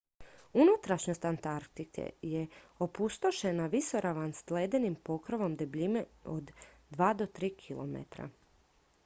[0.61, 2.41] unutrašnjost antarktike je
[2.85, 6.05] opustošena visoravan s ledenim pokrovom debljine
[6.39, 6.51] od
[6.97, 8.27] 2-3 km